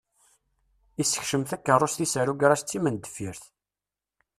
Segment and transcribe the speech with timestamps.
[1.01, 3.43] Isekcem takeṛṛust-is ar ugaṛaj d timendeffirt.